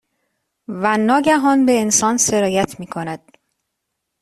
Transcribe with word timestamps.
و 0.67 0.97
ناگهان، 0.97 1.65
به 1.65 1.79
انسان 1.81 2.17
سرایت 2.17 2.79
میکند 2.79 3.37